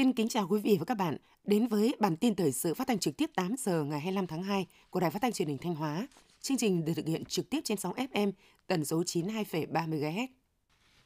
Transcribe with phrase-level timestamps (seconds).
[0.00, 2.88] Xin kính chào quý vị và các bạn đến với bản tin thời sự phát
[2.88, 5.58] thanh trực tiếp 8 giờ ngày 25 tháng 2 của Đài Phát thanh Truyền hình
[5.58, 6.08] Thanh Hóa.
[6.40, 8.32] Chương trình được thực hiện trực tiếp trên sóng FM
[8.66, 10.26] tần số 92,3 MHz.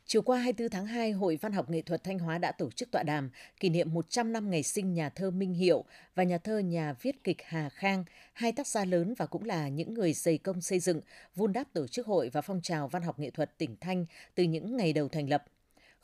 [0.07, 2.91] Chiều qua 24 tháng 2, Hội Văn học Nghệ thuật Thanh Hóa đã tổ chức
[2.91, 5.85] tọa đàm kỷ niệm 100 năm ngày sinh nhà thơ Minh Hiệu
[6.15, 9.68] và nhà thơ nhà viết kịch Hà Khang, hai tác gia lớn và cũng là
[9.68, 11.01] những người dày công xây dựng,
[11.35, 14.43] vun đắp tổ chức hội và phong trào văn học nghệ thuật tỉnh Thanh từ
[14.43, 15.45] những ngày đầu thành lập.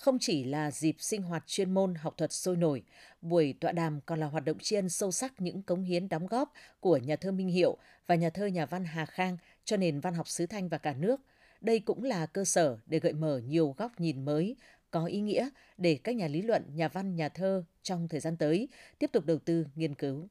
[0.00, 2.82] Không chỉ là dịp sinh hoạt chuyên môn học thuật sôi nổi,
[3.22, 6.27] buổi tọa đàm còn là hoạt động tri ân sâu sắc những cống hiến đóng
[6.27, 10.00] góp của nhà thơ Minh Hiệu và nhà thơ nhà văn Hà Khang cho nền
[10.00, 11.20] văn học xứ Thanh và cả nước.
[11.60, 14.56] Đây cũng là cơ sở để gợi mở nhiều góc nhìn mới,
[14.91, 18.36] có ý nghĩa để các nhà lý luận, nhà văn, nhà thơ trong thời gian
[18.36, 20.28] tới tiếp tục đầu tư, nghiên cứu.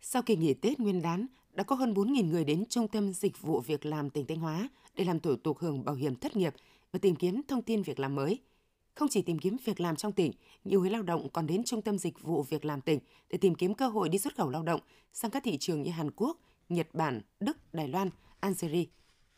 [0.00, 3.40] Sau kỳ nghỉ Tết Nguyên đán, đã có hơn 4.000 người đến Trung tâm Dịch
[3.40, 6.54] vụ Việc làm tỉnh Thanh Hóa để làm thủ tục hưởng bảo hiểm thất nghiệp
[6.92, 8.38] và tìm kiếm thông tin việc làm mới–
[8.96, 10.32] không chỉ tìm kiếm việc làm trong tỉnh,
[10.64, 12.98] nhiều người lao động còn đến Trung tâm Dịch vụ Việc làm tỉnh
[13.30, 14.80] để tìm kiếm cơ hội đi xuất khẩu lao động
[15.12, 18.84] sang các thị trường như Hàn Quốc, Nhật Bản, Đức, Đài Loan, Algeria.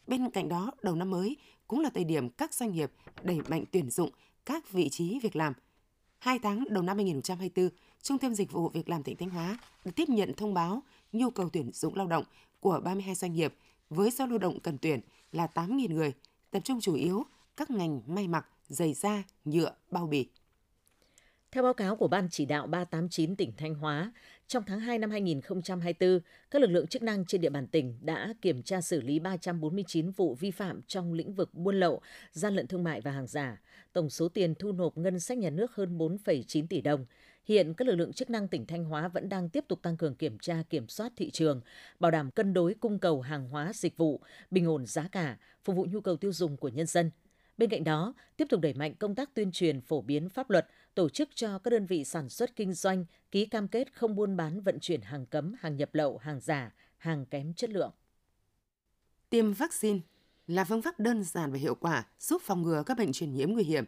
[0.06, 1.36] Bên cạnh đó, đầu năm mới
[1.68, 2.92] cũng là thời điểm các doanh nghiệp
[3.22, 4.10] đẩy mạnh tuyển dụng
[4.46, 5.52] các vị trí việc làm.
[6.18, 7.68] Hai tháng đầu năm 2024,
[8.02, 11.30] Trung tâm Dịch vụ Việc làm tỉnh Thanh Hóa đã tiếp nhận thông báo nhu
[11.30, 12.24] cầu tuyển dụng lao động
[12.60, 13.54] của 32 doanh nghiệp
[13.90, 15.00] với số lao động cần tuyển
[15.32, 16.12] là 8.000 người,
[16.50, 17.24] tập trung chủ yếu
[17.56, 20.28] các ngành may mặc, giày da, nhựa, bao bì.
[21.52, 24.12] Theo báo cáo của Ban chỉ đạo 389 tỉnh Thanh Hóa,
[24.48, 28.34] trong tháng 2 năm 2024, các lực lượng chức năng trên địa bàn tỉnh đã
[28.42, 32.00] kiểm tra xử lý 349 vụ vi phạm trong lĩnh vực buôn lậu,
[32.33, 33.60] gian lận thương mại và hàng giả.
[33.92, 37.06] Tổng số tiền thu nộp ngân sách nhà nước hơn 4,9 tỷ đồng.
[37.44, 40.14] Hiện các lực lượng chức năng tỉnh Thanh Hóa vẫn đang tiếp tục tăng cường
[40.14, 41.60] kiểm tra kiểm soát thị trường,
[42.00, 45.77] bảo đảm cân đối cung cầu hàng hóa dịch vụ, bình ổn giá cả, phục
[45.77, 47.10] vụ nhu cầu tiêu dùng của nhân dân–
[47.58, 50.69] Bên cạnh đó, tiếp tục đẩy mạnh công tác tuyên truyền phổ biến pháp luật,
[50.94, 54.36] tổ chức cho các đơn vị sản xuất kinh doanh ký cam kết không buôn
[54.36, 57.91] bán vận chuyển hàng cấm, hàng nhập lậu, hàng giả, hàng kém chất lượng.
[59.30, 59.98] Tiêm vaccine
[60.47, 63.52] là phương pháp đơn giản và hiệu quả giúp phòng ngừa các bệnh truyền nhiễm
[63.52, 63.84] nguy hiểm.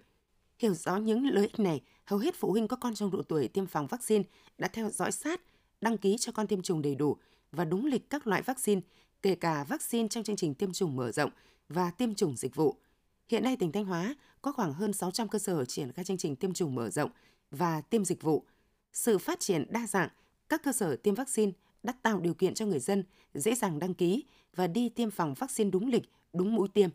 [0.58, 3.48] Hiểu rõ những lợi ích này, hầu hết phụ huynh có con trong độ tuổi
[3.48, 4.24] tiêm phòng vaccine
[4.58, 5.40] đã theo dõi sát,
[5.80, 7.16] đăng ký cho con tiêm chủng đầy đủ
[7.52, 8.80] và đúng lịch các loại vaccine,
[9.22, 11.30] kể cả vaccine trong chương trình tiêm chủng mở rộng
[11.68, 12.76] và tiêm chủng dịch vụ–
[13.30, 16.36] Hiện nay tỉnh Thanh Hóa có khoảng hơn 600 cơ sở triển khai chương trình
[16.36, 17.10] tiêm chủng mở rộng
[17.50, 18.44] và tiêm dịch vụ.
[18.92, 20.08] Sự phát triển đa dạng
[20.48, 21.52] các cơ sở tiêm vaccine
[21.82, 23.04] đã tạo điều kiện cho người dân
[23.34, 24.24] dễ dàng đăng ký
[24.54, 26.02] và đi tiêm phòng vaccine đúng lịch,
[26.32, 26.90] đúng mũi tiêm.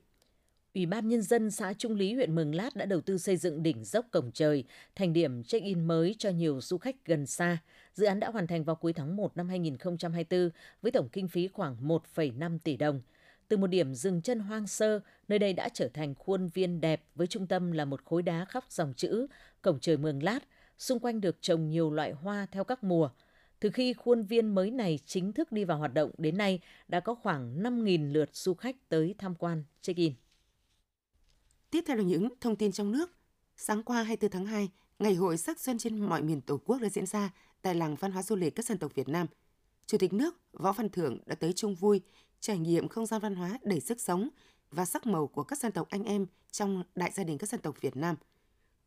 [0.73, 3.63] Ủy ban Nhân dân xã Trung Lý, huyện Mường Lát đã đầu tư xây dựng
[3.63, 4.63] đỉnh dốc Cổng Trời
[4.95, 7.57] thành điểm check-in mới cho nhiều du khách gần xa.
[7.93, 10.49] Dự án đã hoàn thành vào cuối tháng 1 năm 2024
[10.81, 13.01] với tổng kinh phí khoảng 1,5 tỷ đồng–
[13.47, 17.03] từ một điểm dừng chân hoang sơ, nơi đây đã trở thành khuôn viên đẹp
[17.15, 19.27] với trung tâm là một khối đá khắc dòng chữ
[19.61, 20.39] Cổng trời Mường Lát,
[20.77, 23.09] xung quanh được trồng nhiều loại hoa theo các mùa.
[23.59, 26.99] Từ khi khuôn viên mới này chính thức đi vào hoạt động đến nay đã
[26.99, 30.13] có khoảng 5.000 lượt du khách tới tham quan check-in.
[31.71, 33.11] Tiếp theo là những thông tin trong nước.
[33.57, 34.69] Sáng qua 24 tháng 2,
[34.99, 38.11] Ngày hội sắc xuân trên mọi miền Tổ quốc đã diễn ra tại làng văn
[38.11, 39.27] hóa du lịch các dân tộc Việt Nam.
[39.85, 42.01] Chủ tịch nước Võ Văn Thưởng đã tới chung vui
[42.45, 44.29] trải nghiệm không gian văn hóa đầy sức sống
[44.71, 47.61] và sắc màu của các dân tộc anh em trong đại gia đình các dân
[47.61, 48.15] tộc Việt Nam.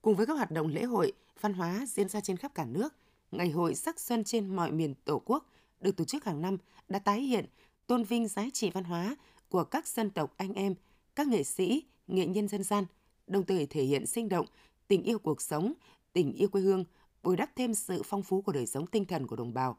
[0.02, 2.94] Cùng với các hoạt động lễ hội, văn hóa diễn ra trên khắp cả nước,
[3.30, 5.46] Ngày hội sắc xuân trên mọi miền Tổ quốc
[5.80, 6.56] được tổ chức hàng năm
[6.88, 7.46] đã tái hiện,
[7.86, 9.16] tôn vinh giá trị văn hóa
[9.48, 10.74] của các dân tộc anh em,
[11.14, 12.84] các nghệ sĩ, nghệ nhân dân gian,
[13.26, 14.46] đồng thời thể hiện sinh động
[14.88, 15.72] tình yêu cuộc sống,
[16.12, 16.84] tình yêu quê hương,
[17.22, 19.78] bồi đắp thêm sự phong phú của đời sống tinh thần của đồng bào,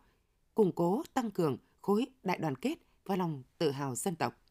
[0.55, 2.75] củng cố tăng cường khối đại đoàn kết
[3.09, 4.41] và lòng tự hào dân tộc.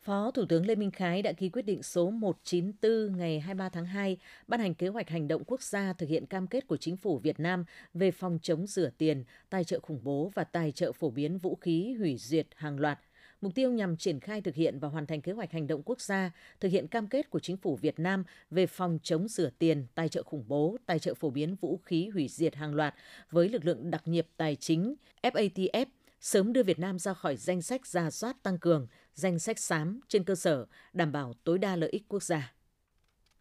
[0.00, 3.86] Phó Thủ tướng Lê Minh Khái đã ký quyết định số 194 ngày 23 tháng
[3.86, 4.16] 2
[4.46, 7.18] ban hành kế hoạch hành động quốc gia thực hiện cam kết của chính phủ
[7.18, 11.10] Việt Nam về phòng chống rửa tiền, tài trợ khủng bố và tài trợ phổ
[11.10, 12.98] biến vũ khí hủy diệt hàng loạt.
[13.40, 16.00] Mục tiêu nhằm triển khai thực hiện và hoàn thành kế hoạch hành động quốc
[16.00, 16.30] gia
[16.60, 20.08] thực hiện cam kết của chính phủ Việt Nam về phòng chống rửa tiền, tài
[20.08, 22.94] trợ khủng bố, tài trợ phổ biến vũ khí hủy diệt hàng loạt
[23.30, 25.86] với lực lượng đặc nhiệm tài chính FATF
[26.26, 30.00] sớm đưa Việt Nam ra khỏi danh sách ra soát tăng cường, danh sách xám
[30.08, 32.54] trên cơ sở đảm bảo tối đa lợi ích quốc gia.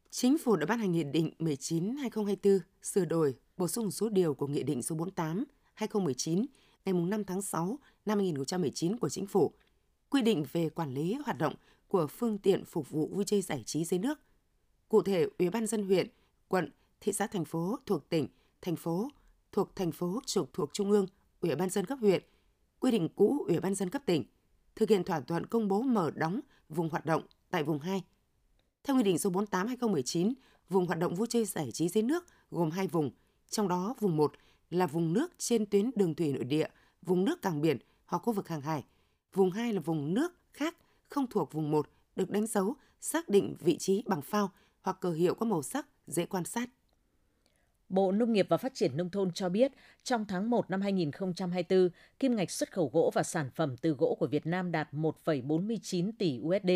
[0.09, 4.47] Chính phủ đã ban hành Nghị định 19-2024 sửa đổi, bổ sung số điều của
[4.47, 4.95] Nghị định số
[5.77, 6.45] 48-2019
[6.85, 9.53] ngày 5 tháng 6 năm 2019 của Chính phủ,
[10.09, 11.53] quy định về quản lý hoạt động
[11.87, 14.19] của phương tiện phục vụ vui chơi giải trí dưới nước.
[14.89, 16.07] Cụ thể, Ủy ban dân huyện,
[16.47, 16.71] quận,
[17.01, 18.27] thị xã thành phố thuộc tỉnh,
[18.61, 19.09] thành phố
[19.51, 21.05] thuộc thành phố trực thuộc trung ương,
[21.41, 22.23] Ủy ban dân cấp huyện–
[22.79, 24.23] quy định cũ Ủy ban dân cấp tỉnh,
[24.75, 26.39] thực hiện thỏa thuận công bố mở đóng
[26.69, 28.03] vùng hoạt động tại vùng 2.
[28.83, 30.33] Theo Nghị định số 48-2019,
[30.69, 33.11] vùng hoạt động vui chơi giải trí dưới nước gồm hai vùng,
[33.49, 34.33] Trong đó, vùng 1
[34.69, 36.67] là vùng nước trên tuyến đường thủy nội địa,
[37.01, 38.83] vùng nước cảng biển hoặc khu vực hàng hải.
[39.33, 40.77] Vùng 2 là vùng nước khác
[41.07, 44.51] không thuộc vùng 1 được đánh dấu, xác định vị trí bằng phao
[44.81, 46.69] hoặc cờ hiệu có màu sắc dễ quan sát.
[47.89, 49.71] Bộ Nông nghiệp và Phát triển Nông thôn cho biết,
[50.03, 51.89] trong tháng 1 năm 2024,
[52.19, 56.11] kim ngạch xuất khẩu gỗ và sản phẩm từ gỗ của Việt Nam đạt 1,49
[56.19, 56.71] tỷ USD,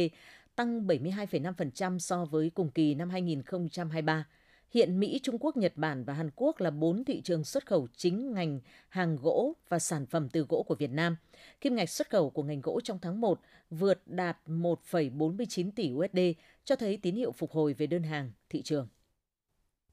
[0.56, 4.26] tăng 72,5% so với cùng kỳ năm 2023.
[4.74, 7.88] Hiện Mỹ, Trung Quốc, Nhật Bản và Hàn Quốc là bốn thị trường xuất khẩu
[7.98, 8.60] chính ngành
[8.90, 11.16] hàng gỗ và sản phẩm từ gỗ của Việt Nam.
[11.62, 13.40] Kim ngạch xuất khẩu của ngành gỗ trong tháng 1
[13.70, 16.20] vượt đạt 1,49 tỷ USD,
[16.66, 18.88] cho thấy tín hiệu phục hồi về đơn hàng thị trường.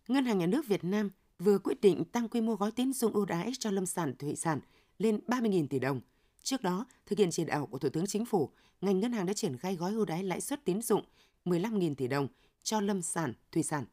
[0.08, 3.12] Ngân hàng Nhà nước Việt Nam vừa quyết định tăng quy mô gói tín dụng
[3.12, 4.60] ưu đãi cho lâm sản thủy sản
[4.98, 6.00] lên 30.000 tỷ đồng.
[6.42, 8.50] Trước đó, thực hiện chỉ đạo của Thủ tướng Chính phủ,
[8.80, 11.04] ngành ngân hàng đã triển khai gói ưu đãi lãi suất tín dụng
[11.44, 12.28] 15.000 tỷ đồng
[12.62, 13.84] cho lâm sản thủy sản.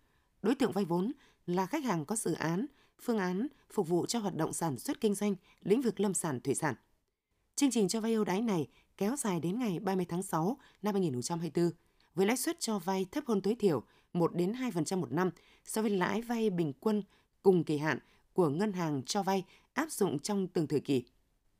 [0.42, 1.12] Đối tượng vay vốn
[1.46, 2.66] là khách hàng có dự án,
[3.02, 6.40] phương án phục vụ cho hoạt động sản xuất kinh doanh lĩnh vực lâm sản
[6.40, 6.76] thủy sản.
[7.56, 8.68] Chương trình cho vay ưu đãi này
[8.98, 11.72] kéo dài đến ngày 30 tháng 6 năm 2024
[12.16, 13.84] với lãi suất cho vay thấp hơn tối thiểu
[14.14, 15.30] 1 đến 2% một năm
[15.66, 17.04] so với lãi vay bình quân
[17.44, 18.00] cùng kỳ hạn
[18.34, 19.44] của ngân hàng cho vay
[19.74, 21.04] áp dụng trong từng thời kỳ.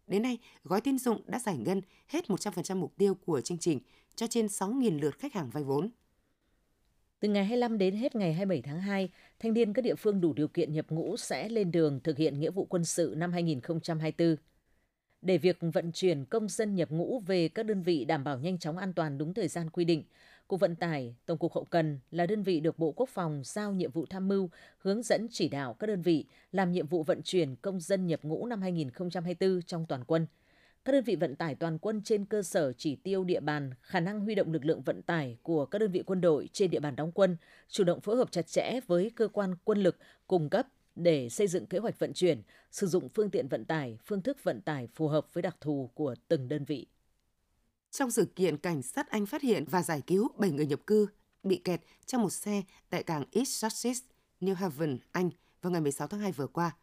[0.08, 3.80] Đến nay, gói tín dụng đã giải ngân hết 100% mục tiêu của chương trình
[4.16, 5.90] cho trên 6.000 lượt khách hàng vay vốn.
[7.20, 9.10] Từ ngày 25 đến hết ngày 27 tháng 2,
[9.40, 12.40] thanh niên các địa phương đủ điều kiện nhập ngũ sẽ lên đường thực hiện
[12.40, 14.36] nghĩa vụ quân sự năm 2024.
[15.22, 18.58] Để việc vận chuyển công dân nhập ngũ về các đơn vị đảm bảo nhanh
[18.58, 20.04] chóng an toàn đúng thời gian quy định,
[20.54, 23.74] Cục Vận tải, Tổng cục Hậu cần là đơn vị được Bộ Quốc phòng giao
[23.74, 27.22] nhiệm vụ tham mưu, hướng dẫn chỉ đạo các đơn vị làm nhiệm vụ vận
[27.24, 30.28] chuyển công dân nhập ngũ năm 2024 trong toàn quân.
[30.86, 34.00] Các đơn vị vận tải toàn quân trên cơ sở chỉ tiêu địa bàn, khả
[34.00, 36.80] năng huy động lực lượng vận tải của các đơn vị quân đội trên địa
[36.80, 37.38] bàn đóng quân,
[37.70, 39.98] chủ động phối hợp chặt chẽ với cơ quan quân lực
[40.28, 42.42] cung cấp để xây dựng kế hoạch vận chuyển,
[42.72, 45.90] sử dụng phương tiện vận tải, phương thức vận tải phù hợp với đặc thù
[45.94, 46.88] của từng đơn vị.
[47.94, 51.08] Trong sự kiện, cảnh sát Anh phát hiện và giải cứu 7 người nhập cư
[51.44, 54.02] bị kẹt trong một xe tại cảng East Sussex,
[54.42, 55.30] New Haven, Anh
[55.62, 56.76] vào ngày 16 tháng 2 vừa qua.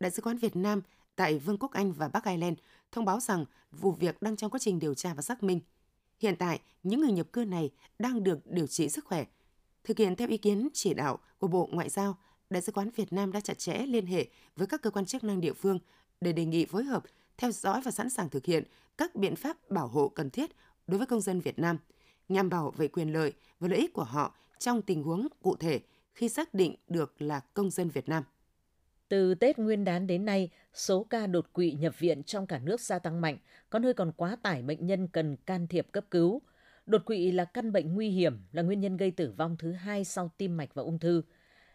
[0.00, 0.82] Đại sứ quán Việt Nam
[1.16, 2.58] tại Vương quốc Anh và Bắc Ireland
[2.92, 5.60] thông báo rằng vụ việc đang trong quá trình điều tra và xác minh.
[6.20, 9.24] Hiện tại, những người nhập cư này đang được điều trị sức khỏe.
[9.84, 12.18] Thực hiện theo ý kiến chỉ đạo của Bộ Ngoại giao,
[12.50, 15.24] Đại sứ quán Việt Nam đã chặt chẽ liên hệ với các cơ quan chức
[15.24, 15.78] năng địa phương
[16.20, 17.04] để đề nghị phối hợp
[17.38, 18.64] theo dõi và sẵn sàng thực hiện
[18.98, 20.50] các biện pháp bảo hộ cần thiết
[20.86, 21.78] đối với công dân Việt Nam
[22.28, 25.80] nhằm bảo vệ quyền lợi và lợi ích của họ trong tình huống cụ thể
[26.14, 28.24] khi xác định được là công dân Việt Nam.
[29.08, 32.80] Từ Tết Nguyên đán đến nay, số ca đột quỵ nhập viện trong cả nước
[32.80, 33.38] gia tăng mạnh,
[33.70, 36.42] có nơi còn quá tải bệnh nhân cần can thiệp cấp cứu.
[36.86, 40.04] Đột quỵ là căn bệnh nguy hiểm, là nguyên nhân gây tử vong thứ hai
[40.04, 41.22] sau tim mạch và ung thư.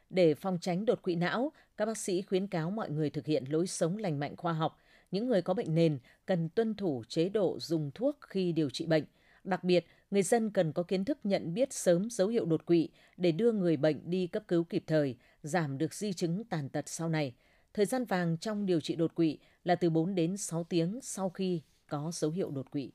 [0.10, 3.44] Để phòng tránh đột quỵ não, các bác sĩ khuyến cáo mọi người thực hiện
[3.50, 4.78] lối sống lành mạnh khoa học,
[5.12, 8.86] những người có bệnh nền cần tuân thủ chế độ dùng thuốc khi điều trị
[8.86, 9.04] bệnh.
[9.44, 12.90] Đặc biệt, người dân cần có kiến thức nhận biết sớm dấu hiệu đột quỵ
[13.18, 16.90] để đưa người bệnh đi cấp cứu kịp thời, giảm được di chứng tàn tật
[16.90, 17.34] sau này.
[17.74, 21.30] Thời gian vàng trong điều trị đột quỵ là từ 4 đến 6 tiếng sau
[21.30, 22.92] khi có dấu hiệu đột quỵ.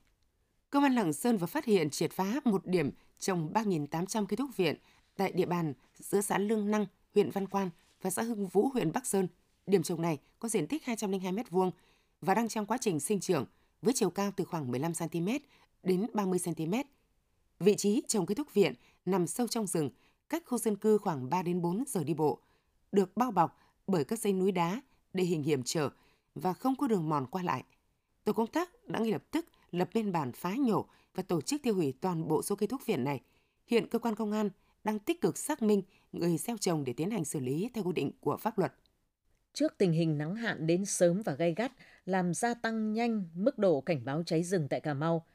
[0.69, 4.57] Công an Lạng Sơn vừa phát hiện triệt phá một điểm trồng 3.800 cây thuốc
[4.57, 4.75] viện
[5.17, 7.69] tại địa bàn giữa xã Lương Năng, huyện Văn Quan
[8.01, 9.27] và xã Hưng Vũ, huyện Bắc Sơn.
[9.67, 11.71] Điểm trồng này có diện tích 202 m2,
[12.21, 13.45] và đang trong quá trình sinh trưởng
[13.81, 15.27] với chiều cao từ khoảng 15 cm
[15.83, 16.73] đến 30 cm.
[17.59, 18.73] Vị trí trồng cây thuốc viện
[19.05, 19.89] nằm sâu trong rừng,
[20.29, 22.39] cách khu dân cư khoảng 3 đến 4 giờ đi bộ,
[22.91, 23.57] được bao bọc
[23.87, 24.81] bởi các dãy núi đá,
[25.13, 25.89] địa hình hiểm trở
[26.35, 27.63] và không có đường mòn qua lại.
[28.23, 31.61] Tổ công tác đã ngay lập tức lập biên bản phá nhổ và tổ chức
[31.63, 33.21] tiêu hủy toàn bộ số cây thuốc viện này.
[33.67, 34.49] Hiện cơ quan công an
[34.83, 35.81] đang tích cực xác minh
[36.11, 38.73] người gieo trồng để tiến hành xử lý theo quy định của pháp luật.
[39.57, 41.71] Trước tình hình nắng hạn đến sớm và gay gắt,
[42.05, 45.25] làm gia tăng nhanh mức độ cảnh báo cháy rừng tại Cà Mau.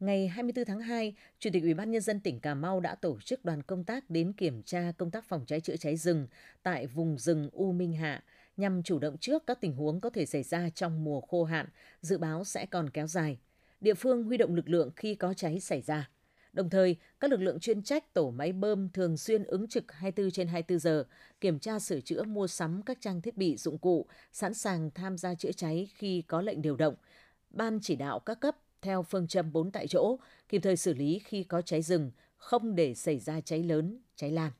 [0.00, 3.20] Ngày 24 tháng 2, Chủ tịch Ủy ban nhân dân tỉnh Cà Mau đã tổ
[3.20, 6.26] chức đoàn công tác đến kiểm tra công tác phòng cháy chữa cháy rừng
[6.62, 8.22] tại vùng rừng U Minh Hạ
[8.56, 11.66] nhằm chủ động trước các tình huống có thể xảy ra trong mùa khô hạn,
[12.00, 13.38] dự báo sẽ còn kéo dài.
[13.80, 16.10] Địa phương huy động lực lượng khi có cháy xảy ra.
[16.52, 20.30] Đồng thời, các lực lượng chuyên trách tổ máy bơm thường xuyên ứng trực 24
[20.30, 21.04] trên 24 giờ,
[21.40, 25.18] kiểm tra sửa chữa mua sắm các trang thiết bị dụng cụ, sẵn sàng tham
[25.18, 26.94] gia chữa cháy khi có lệnh điều động.
[27.50, 30.16] Ban chỉ đạo các cấp theo phương châm 4 tại chỗ,
[30.48, 34.30] kịp thời xử lý khi có cháy rừng, không để xảy ra cháy lớn, cháy
[34.30, 34.50] lan.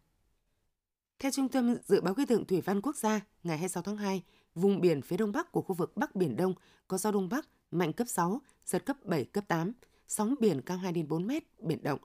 [1.19, 4.23] Theo Trung tâm Dự báo Khí tượng Thủy văn Quốc gia, ngày 26 tháng 2,
[4.55, 6.55] vùng biển phía đông bắc của khu vực Bắc Biển Đông
[6.89, 9.73] có gió đông bắc mạnh cấp 6, giật cấp 7, cấp 8,
[10.13, 11.99] sóng biển cao 2 đến 4 mét, biển động.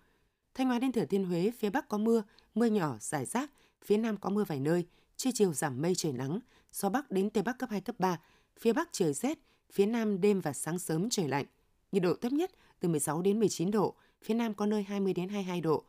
[0.53, 2.23] Thanh Hóa đến Thừa Thiên Huế, phía Bắc có mưa,
[2.55, 3.51] mưa nhỏ, rải rác,
[3.85, 4.85] phía Nam có mưa vài nơi,
[5.17, 6.39] trưa chiều giảm mây trời nắng,
[6.71, 8.19] gió bắc đến tây bắc cấp 2 cấp 3,
[8.59, 9.37] phía bắc trời rét,
[9.71, 11.45] phía nam đêm và sáng sớm trời lạnh.
[11.91, 15.29] Nhiệt độ thấp nhất từ 16 đến 19 độ, phía nam có nơi 20 đến
[15.29, 15.83] 22 độ.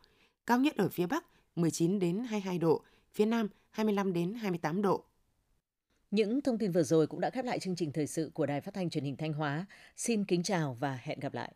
[0.45, 2.81] Cao nhất ở phía bắc 19 đến 22 độ,
[3.13, 5.03] phía nam 25 đến 28 độ.
[6.11, 8.61] Những thông tin vừa rồi cũng đã khép lại chương trình thời sự của Đài
[8.61, 9.65] Phát thanh Truyền hình Thanh Hóa.
[9.95, 11.53] Xin kính chào và hẹn gặp lại.